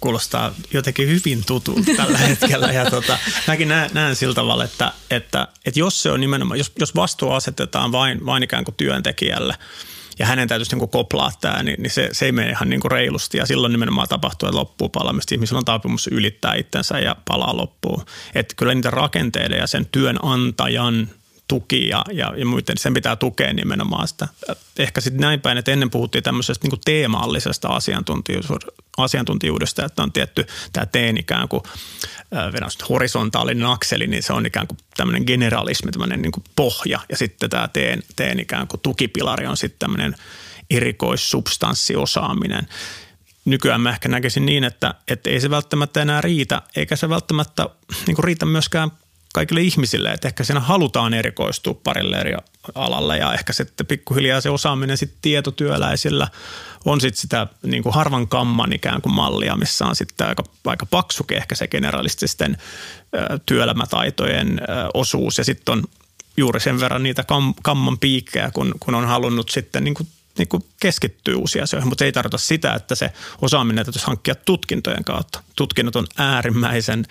[0.00, 2.72] kuulostaa jotenkin hyvin tutulta tällä hetkellä.
[2.72, 6.72] Ja tota, mäkin näen, näen sillä tavalla, että, että, että jos se on nimenomaan, jos,
[6.78, 9.54] jos vastuu asetetaan vain, vain ikään kuin työntekijälle–
[10.18, 12.90] ja hänen täytyisi niin koplaa tämä, niin, niin se, se ei mene ihan niin kuin
[12.90, 15.34] reilusti ja silloin nimenomaan tapahtuu, että loppuu palaamista.
[15.34, 18.04] Ihmisillä on taipumus ylittää itsensä ja palaa loppuun.
[18.34, 21.08] Että kyllä niitä rakenteiden ja sen työnantajan
[21.48, 24.28] tuki ja, ja, ja muuten sen pitää tukea nimenomaan sitä.
[24.78, 27.68] Ehkä sitten näin päin, että ennen puhuttiin tämmöisestä niin teemallisesta
[28.96, 31.62] asiantuntijuudesta, että on tietty tämä teen ikään kuin
[32.88, 37.68] horisontaalinen akseli, niin se on ikään kuin tämmöinen generalismi, tämmöinen niin pohja ja sitten tämä
[37.68, 40.14] teen, teen ikään kuin tukipilari on sitten tämmöinen
[40.70, 42.68] erikoissubstanssiosaaminen
[43.46, 47.68] nykyään mä ehkä näkisin niin, että, että ei se välttämättä enää riitä, eikä se välttämättä
[48.06, 48.90] niin riitä myöskään
[49.34, 52.34] kaikille ihmisille, että ehkä siinä halutaan erikoistua parille eri
[52.74, 56.28] alalle ja ehkä sitten pikkuhiljaa se osaaminen sitten tietotyöläisillä
[56.84, 60.86] on sitten sitä niin kuin harvan kamman ikään kuin mallia, missä on sitten aika, aika
[60.86, 62.56] paksukin ehkä se generalististen
[63.46, 64.60] työelämätaitojen
[64.94, 65.38] osuus.
[65.38, 65.84] Ja sitten on
[66.36, 70.08] juuri sen verran niitä kam, kamman piikkejä, kun, kun on halunnut sitten niin kuin
[70.38, 75.04] niin kuin keskittyy uusiin asioihin, mutta ei tarkoita sitä, että se osaaminen täytyisi hankkia tutkintojen
[75.04, 75.42] kautta.
[75.56, 77.04] Tutkinnot on äärimmäisen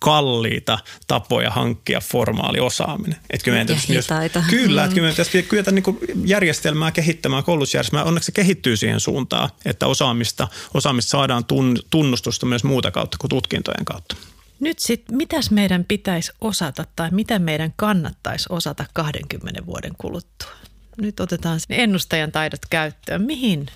[0.00, 3.16] kalliita tapoja hankkia formaali osaaminen.
[3.30, 8.04] Että kyllä meidän myös, kyllä, että kyllä meidän pitäisi kyetä niin järjestelmää kehittämään, koulutusjärjestelmää.
[8.04, 11.44] Onneksi se kehittyy siihen suuntaan, että osaamista, osaamista saadaan
[11.90, 14.16] tunnustusta myös muuta kautta kuin tutkintojen kautta.
[14.60, 20.59] Nyt sitten, mitäs meidän pitäisi osata tai mitä meidän kannattaisi osata 20 vuoden kuluttua?
[21.00, 23.22] Nyt otetaan ennustajan taidot käyttöön.
[23.22, 23.66] Mihin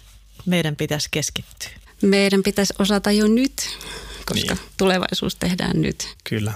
[0.47, 1.71] meidän pitäisi keskittyä?
[2.03, 3.53] Meidän pitäisi osata jo nyt
[4.25, 4.65] koska niin.
[4.77, 6.15] tulevaisuus tehdään nyt.
[6.25, 6.53] Kyllä.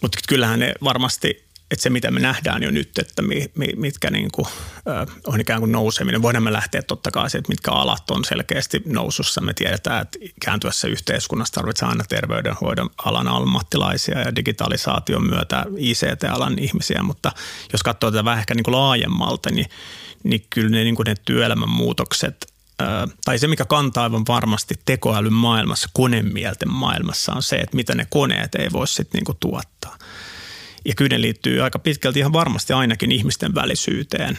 [0.00, 4.10] Mutta kyllähän ne varmasti, että se mitä me nähdään jo nyt, että mi, mi, mitkä
[4.10, 4.46] niin kuin,
[4.88, 6.22] äh, on ikään kuin nouseminen.
[6.22, 9.40] Voidaan me lähteä totta kai että mitkä alat on selkeästi nousussa.
[9.40, 17.02] Me tiedetään, että kääntyessä yhteiskunnassa tarvitsee aina terveydenhoidon alan ammattilaisia ja digitalisaation myötä ICT-alan ihmisiä,
[17.02, 17.32] mutta
[17.72, 19.66] jos katsoo tätä vähän ehkä niin kuin laajemmalta, niin,
[20.22, 22.50] niin kyllä ne, niin kuin ne työelämän muutokset
[23.24, 28.06] tai se, mikä kantaa aivan varmasti tekoälyn maailmassa, konemielten maailmassa, on se, että mitä ne
[28.10, 29.98] koneet ei voi sitten niinku tuottaa.
[30.84, 34.38] Ja kyllä ne liittyy aika pitkälti ihan varmasti ainakin ihmisten välisyyteen.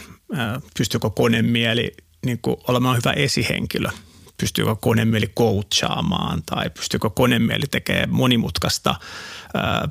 [0.78, 1.92] Pystyykö konemieli
[2.26, 3.88] niin olemaan hyvä esihenkilö–
[4.42, 8.94] pystyykö konemieli coachaamaan tai pystyykö konemieli tekemään monimutkaista
[9.54, 9.88] ää,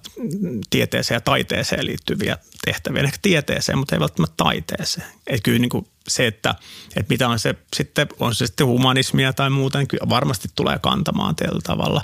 [0.69, 3.03] tieteeseen ja taiteeseen liittyviä tehtäviä.
[3.03, 5.07] Ehkä tieteeseen, mutta ei välttämättä taiteeseen.
[5.27, 6.55] Et kyllä niin kuin se, että,
[6.95, 10.79] että mitä on se sitten, on se sitten humanismia tai muuta, niin kyllä varmasti tulee
[10.79, 12.01] kantamaan tällä tavalla.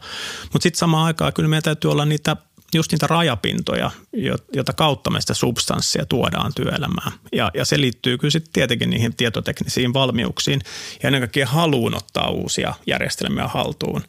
[0.53, 2.35] Mutta sitten samaan aikaan kyllä meidän täytyy olla niitä
[2.73, 3.91] just niitä rajapintoja,
[4.53, 7.11] joita kautta me sitä substanssia tuodaan työelämään.
[7.33, 10.61] Ja, ja se liittyy kyllä sitten tietenkin niihin tietoteknisiin valmiuksiin
[11.03, 14.03] ja ennen kaikkea haluun ottaa uusia järjestelmiä haltuun.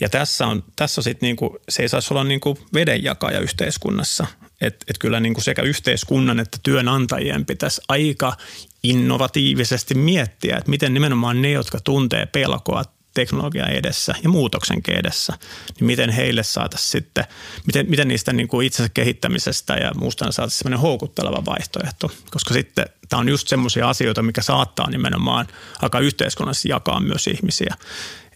[0.00, 4.26] Ja tässä on, tässä sitten niinku, se ei saisi olla niinku vedenjakaja yhteiskunnassa.
[4.60, 8.36] Että et kyllä niinku sekä yhteiskunnan että työnantajien pitäisi aika
[8.82, 15.32] innovatiivisesti miettiä, että miten nimenomaan ne, jotka tuntee pelkoa teknologian edessä ja muutoksen edessä,
[15.78, 17.24] niin miten heille saataisiin sitten,
[17.66, 22.86] miten, miten niistä niin kuin itsensä kehittämisestä ja muusta saataisiin sellainen houkutteleva vaihtoehto, koska sitten
[23.08, 25.46] tämä on just semmoisia asioita, mikä saattaa nimenomaan
[25.82, 27.74] aika yhteiskunnassa jakaa myös ihmisiä.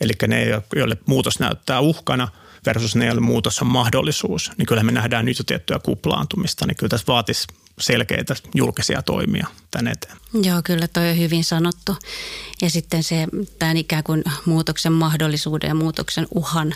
[0.00, 2.28] Eli ne, joille muutos näyttää uhkana–
[2.66, 6.76] versus ne, joille muutos on mahdollisuus, niin kyllä me nähdään nyt jo tiettyä kuplaantumista, niin
[6.76, 7.46] kyllä tässä vaatisi
[7.80, 10.16] selkeitä julkisia toimia tänne eteen.
[10.42, 11.96] Joo, kyllä toi on hyvin sanottu.
[12.62, 13.26] Ja sitten se
[13.58, 16.74] tämän ikään kuin muutoksen mahdollisuuden ja muutoksen uhan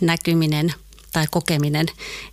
[0.00, 0.74] näkyminen
[1.12, 1.86] tai kokeminen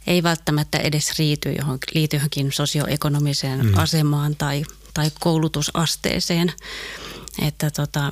[0.08, 3.78] ei välttämättä edes riity johon, liity johonkin sosioekonomiseen mm.
[3.78, 6.54] asemaan tai, tai koulutusasteeseen.
[7.42, 8.12] Että tota,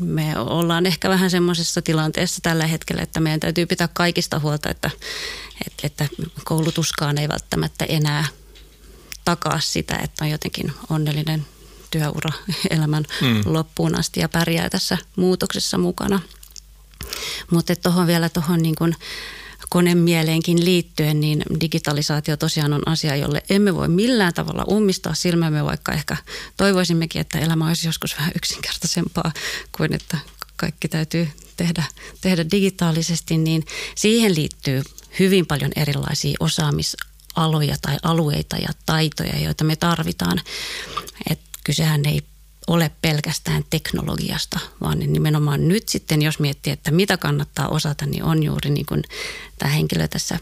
[0.00, 4.90] me ollaan ehkä vähän semmoisessa tilanteessa tällä hetkellä, että meidän täytyy pitää kaikista huolta, että,
[5.82, 6.08] että,
[6.44, 8.24] koulutuskaan ei välttämättä enää
[9.24, 11.46] takaa sitä, että on jotenkin onnellinen
[11.90, 12.30] työura
[12.70, 13.42] elämän mm.
[13.44, 16.20] loppuun asti ja pärjää tässä muutoksessa mukana.
[17.50, 18.96] Mutta tuohon vielä tuohon niin kuin
[19.68, 25.92] konemieleenkin liittyen, niin digitalisaatio tosiaan on asia, jolle emme voi millään tavalla ummistaa silmämme, vaikka
[25.92, 26.16] ehkä
[26.56, 29.32] toivoisimmekin, että elämä olisi joskus vähän yksinkertaisempaa
[29.76, 30.18] kuin että
[30.56, 31.84] kaikki täytyy tehdä,
[32.20, 34.82] tehdä digitaalisesti, niin siihen liittyy
[35.18, 40.40] hyvin paljon erilaisia osaamisaloja tai alueita ja taitoja, joita me tarvitaan.
[41.30, 42.22] Et kysehän ei
[42.68, 48.42] ole pelkästään teknologiasta, vaan nimenomaan nyt sitten, jos miettii, että mitä kannattaa osata, niin on
[48.42, 49.02] juuri niin kuin
[49.58, 50.38] tämä henkilö tässä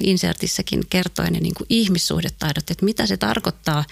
[0.00, 3.84] insertissäkin kertoi, ne niin kuin ihmissuhdetaidot, että mitä se tarkoittaa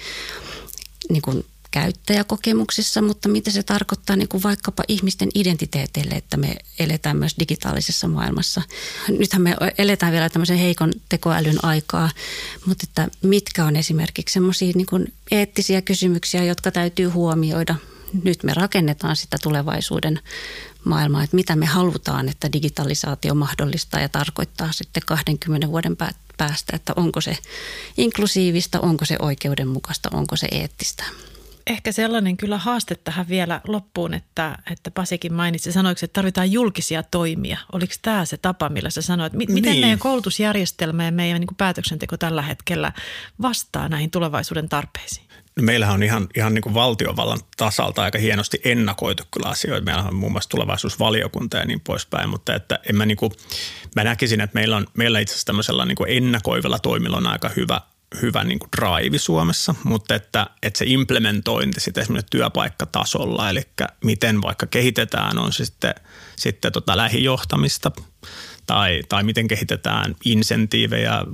[1.11, 7.16] niin kuin käyttäjäkokemuksissa, mutta mitä se tarkoittaa niin kuin vaikkapa ihmisten identiteeteille, että me eletään
[7.16, 8.62] myös digitaalisessa maailmassa.
[9.18, 12.11] Nythän me eletään vielä tämmöisen heikon tekoälyn aikaa,
[12.66, 17.74] mutta että mitkä on esimerkiksi semmoisia niin eettisiä kysymyksiä, jotka täytyy huomioida.
[18.24, 20.20] Nyt me rakennetaan sitä tulevaisuuden
[20.85, 25.96] maailmaa, että mitä me halutaan, että digitalisaatio mahdollistaa ja tarkoittaa sitten 20 vuoden
[26.37, 27.38] päästä, että onko se
[27.96, 31.04] inklusiivista, onko se oikeudenmukaista, onko se eettistä.
[31.66, 37.03] Ehkä sellainen kyllä haaste tähän vielä loppuun, että, että Pasikin mainitsi, sanoiko, että tarvitaan julkisia
[37.03, 37.59] toimia.
[37.73, 39.33] Oliko tämä se tapa, millä sä sanoit?
[39.33, 39.81] M- miten niin.
[39.81, 42.92] meidän koulutusjärjestelmä ja meidän niin kuin päätöksenteko tällä hetkellä
[43.42, 45.31] vastaa näihin tulevaisuuden tarpeisiin?
[45.57, 49.85] No meillähän on ihan, ihan niin kuin valtiovallan tasalta aika hienosti ennakoitu kyllä asioita.
[49.85, 53.33] Meillä on muun muassa tulevaisuusvaliokunta ja niin poispäin, mutta että en mä, niin kuin,
[53.96, 57.49] mä näkisin, että meillä on meillä itse asiassa tämmöisellä niin kuin ennakoivilla toimilla on aika
[57.49, 57.81] hyvä,
[58.23, 63.62] hyvä niin kuin drive Suomessa, mutta että, että se implementointi sitten esimerkiksi työpaikkatasolla, eli
[64.05, 65.94] miten vaikka kehitetään on se sitten,
[66.37, 67.92] sitten tota lähijohtamista
[68.66, 71.25] tai, tai miten kehitetään insentiivejä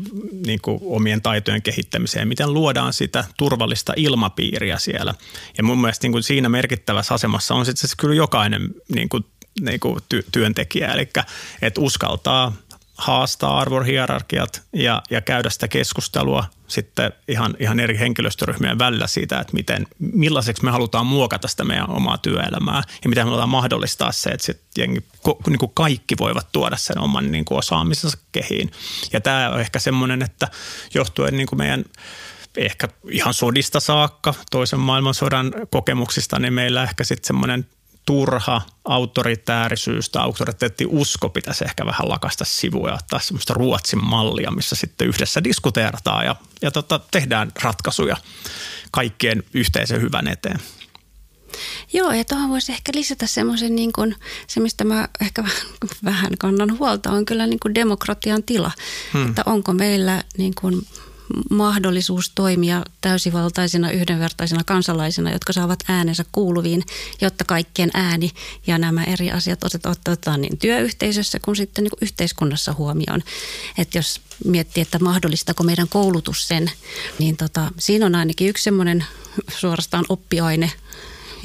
[0.47, 5.15] niin kuin omien taitojen kehittämiseen, miten luodaan sitä turvallista ilmapiiriä siellä.
[5.59, 9.25] Ja mun mielestä niin kuin siinä merkittävässä asemassa on sitten kyllä jokainen niin kuin,
[9.61, 11.09] niin kuin ty- työntekijä, eli
[11.63, 12.53] että uskaltaa–
[12.99, 19.53] haastaa arvohierarkiat ja, ja käydä sitä keskustelua sitten ihan, ihan eri henkilöstöryhmien välillä siitä, että
[19.53, 24.31] miten, millaiseksi me halutaan muokata sitä meidän omaa työelämää ja miten me halutaan mahdollistaa se,
[24.31, 25.05] että sit jengi,
[25.47, 28.71] niin kuin kaikki voivat tuoda sen oman niin kuin osaamisensa kehiin.
[29.13, 30.49] Ja tämä on ehkä semmoinen, että
[30.95, 31.85] johtuen niin kuin meidän
[32.57, 37.67] ehkä ihan sodista saakka, toisen maailmansodan kokemuksista, niin meillä ehkä sitten semmoinen
[38.07, 40.25] turha autoritäärisyys tai
[40.89, 46.25] usko pitäisi ehkä vähän lakasta sivuja ja ottaa semmoista Ruotsin mallia, missä sitten yhdessä diskuteerataan
[46.25, 48.17] ja, ja tota, tehdään ratkaisuja
[48.91, 50.61] kaikkien yhteisen hyvän eteen.
[51.93, 54.15] Joo, ja tuohon voisi ehkä lisätä semmoisen, niin kuin,
[54.47, 55.45] se mistä mä ehkä
[56.05, 58.71] vähän kannan huolta, on kyllä niin kuin demokratian tila.
[59.13, 59.29] Hmm.
[59.29, 60.87] Että onko meillä niin kuin
[61.51, 66.83] mahdollisuus toimia täysivaltaisina, yhdenvertaisina kansalaisina, jotka saavat äänensä kuuluviin,
[67.21, 68.31] jotta kaikkien ääni
[68.67, 73.23] ja nämä eri asiat otetaan niin työyhteisössä kuin sitten niin kuin yhteiskunnassa huomioon.
[73.79, 76.71] Että jos miettii, että mahdollistako meidän koulutus sen,
[77.19, 79.05] niin tota, siinä on ainakin yksi semmoinen
[79.49, 80.73] suorastaan oppiaine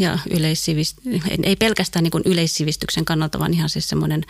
[0.01, 0.97] ja yleissivist,
[1.43, 4.25] ei pelkästään niin kuin yleissivistyksen kannalta, vaan ihan siis semmoinen,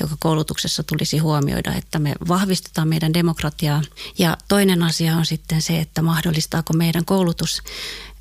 [0.00, 3.82] joka koulutuksessa tulisi huomioida, että me vahvistetaan meidän demokratiaa.
[4.18, 7.62] Ja toinen asia on sitten se, että mahdollistaako meidän koulutus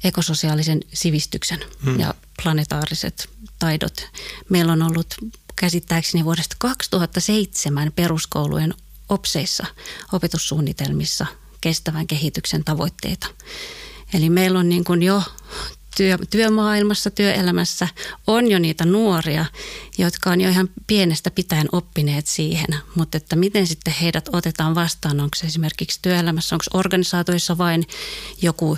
[0.03, 1.99] ekososiaalisen sivistyksen hmm.
[1.99, 3.29] ja planetaariset
[3.60, 4.10] taidot.
[4.49, 5.15] Meillä on ollut
[5.56, 8.73] käsittääkseni vuodesta 2007 peruskoulujen
[9.10, 9.65] opseissa,
[10.12, 11.25] opetussuunnitelmissa
[11.62, 13.27] kestävän kehityksen tavoitteita.
[14.13, 15.23] Eli meillä on niin kuin jo
[15.97, 17.88] työ, työmaailmassa, työelämässä
[18.27, 19.45] on jo niitä nuoria,
[19.97, 22.67] jotka on jo ihan pienestä pitäen oppineet siihen.
[22.95, 27.88] Mutta että miten sitten heidät otetaan vastaan, onko se esimerkiksi työelämässä, onko organisaatoissa vain
[28.41, 28.77] joku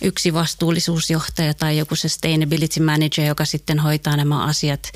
[0.00, 4.92] yksi vastuullisuusjohtaja tai joku sustainability manager, joka sitten hoitaa nämä asiat,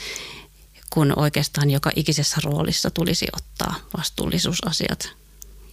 [0.90, 5.12] kun oikeastaan joka ikisessä roolissa tulisi ottaa vastuullisuusasiat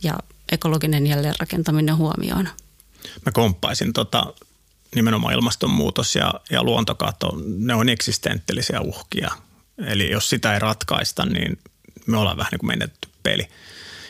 [0.03, 0.13] ja
[0.51, 2.49] ekologinen jälleenrakentaminen huomioon.
[3.25, 4.33] Mä komppaisin tota
[4.95, 9.31] nimenomaan ilmastonmuutos ja, ja luontokato, ne on eksistenttelisiä uhkia.
[9.85, 11.59] Eli jos sitä ei ratkaista, niin
[12.05, 13.47] me ollaan vähän niin kuin menetty peli.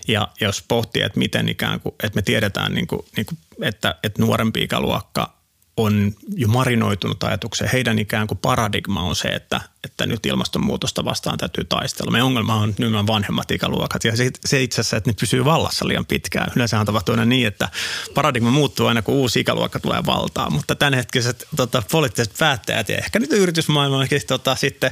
[0.08, 3.96] Ja jos pohtii, että miten ikään kuin, että me tiedetään, niin kuin, niin kuin, että,
[4.04, 5.38] että nuorempi ikäluokka
[5.78, 7.72] on jo marinoitunut ajatukseen.
[7.72, 12.12] Heidän ikään kuin paradigma on se, että, että nyt ilmastonmuutosta vastaan täytyy taistella.
[12.12, 15.88] Meidän ongelma on nimenomaan vanhemmat ikäluokat ja se, se itse asiassa, että ne pysyy vallassa
[15.88, 16.52] liian pitkään.
[16.56, 17.70] Yleensä tapahtuu aina niin, että
[18.14, 23.20] paradigma muuttuu aina kun uusi ikäluokka tulee valtaan, mutta tämänhetkiset tota, poliittiset päättäjät ja ehkä
[23.20, 24.92] nyt yritysmaailmakin tota, sitten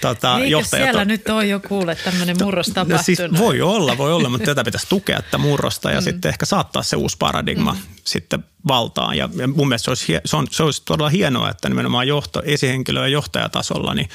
[0.00, 0.84] tota, Eikö johtajat...
[0.84, 1.08] siellä on...
[1.08, 3.00] nyt on jo kuule tämmöinen murros tapahtunut?
[3.00, 6.04] No, siis voi olla, voi olla, mutta tätä pitäisi tukea tätä murrosta ja mm.
[6.04, 7.78] sitten ehkä saattaa se uusi paradigma mm.
[8.04, 9.16] sitten valtaan.
[9.16, 12.42] Ja, ja mun mielestä se olisi, se, on, se olisi todella hienoa, että nimenomaan johto,
[12.44, 14.08] esihenkilö- ja johtajatasolla niin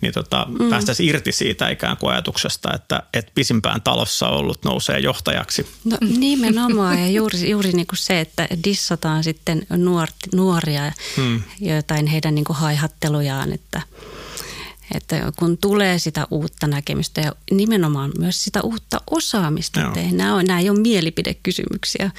[0.00, 0.70] niin tota, mm.
[0.70, 5.66] päästäisiin irti siitä ikään kuin ajatuksesta, että, että pisimpään talossa ollut nousee johtajaksi.
[5.84, 11.42] No nimenomaan ja juuri, juuri niin kuin se, että dissataan sitten nuor, nuoria mm.
[11.60, 13.82] jotain heidän niin kuin haihattelujaan, että,
[14.94, 20.44] että kun tulee sitä uutta näkemystä ja nimenomaan myös sitä uutta osaamista, että nämä, on,
[20.44, 22.10] nämä ei ole mielipidekysymyksiä,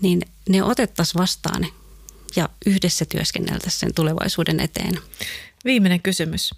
[0.00, 1.66] niin ne otettaisiin vastaan
[2.36, 4.98] ja yhdessä työskenneltäisiin sen tulevaisuuden eteen.
[5.64, 6.54] Viimeinen kysymys.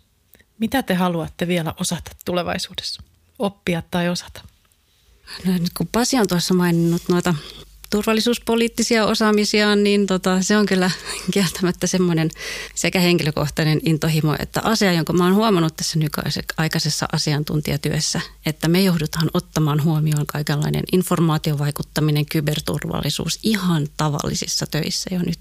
[0.58, 3.02] Mitä te haluatte vielä osata tulevaisuudessa?
[3.38, 4.40] Oppia tai osata?
[5.44, 7.34] No, nyt kun Pasi on tuossa maininnut noita
[7.90, 10.90] turvallisuuspoliittisia osaamisiaan, niin tota, se on kyllä
[11.32, 12.30] kieltämättä semmoinen
[12.74, 19.30] sekä henkilökohtainen intohimo, että asia, jonka mä oon huomannut tässä nykyaikaisessa asiantuntijatyössä, että me joudutaan
[19.34, 25.38] ottamaan huomioon kaikenlainen informaatiovaikuttaminen, kyberturvallisuus ihan tavallisissa töissä jo nyt.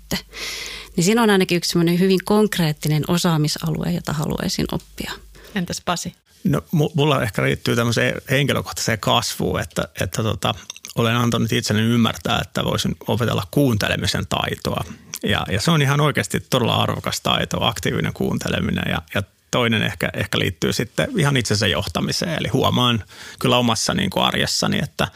[0.97, 5.11] Niin siinä on ainakin yksi semmoinen hyvin konkreettinen osaamisalue, jota haluaisin oppia.
[5.55, 6.15] Entäs Pasi?
[6.43, 10.55] No, mulla ehkä liittyy tämmöiseen henkilökohtaiseen kasvuun, että, että tota,
[10.95, 14.83] olen antanut itselleni ymmärtää, että voisin opetella kuuntelemisen taitoa.
[15.23, 20.09] Ja, ja se on ihan oikeasti todella arvokas taito, aktiivinen kuunteleminen ja, ja toinen ehkä,
[20.13, 22.39] ehkä liittyy sitten ihan itsensä johtamiseen.
[22.39, 23.03] Eli huomaan
[23.39, 25.07] kyllä omassa niin kuin arjessani, että,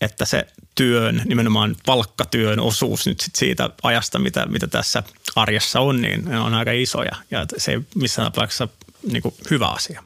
[0.00, 5.02] että se työn, nimenomaan palkkatyön osuus nyt sit siitä ajasta, mitä, mitä tässä
[5.36, 8.68] arjessa on, niin on aika isoja ja se ei missään tapauksessa
[9.12, 10.02] niin kuin hyvä asia.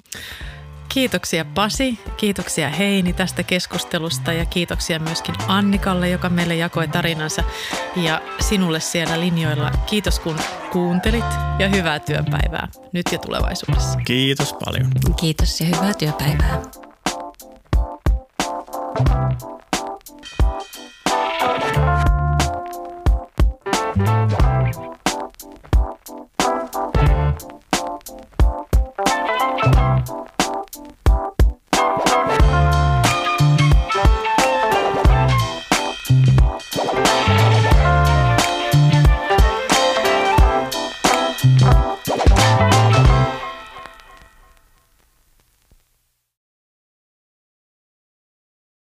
[0.88, 7.44] Kiitoksia Pasi, kiitoksia Heini tästä keskustelusta ja kiitoksia myöskin Annikalle, joka meille jakoi tarinansa.
[7.96, 10.36] Ja sinulle siellä linjoilla kiitos kun
[10.72, 11.24] kuuntelit
[11.58, 13.98] ja hyvää työpäivää nyt ja tulevaisuudessa.
[13.98, 14.90] Kiitos paljon.
[15.16, 16.62] Kiitos ja hyvää työpäivää.
[18.94, 19.53] thank you
[21.44, 21.74] Thank
[30.78, 31.03] you.